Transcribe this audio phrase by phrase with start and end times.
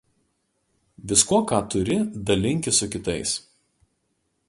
[1.09, 1.97] viskuo ką turi
[2.27, 3.29] dalinkis su kitais